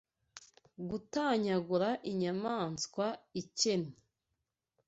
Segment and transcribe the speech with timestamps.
[0.89, 3.05] Gutanyagura inyamaswa
[3.41, 3.95] ikennye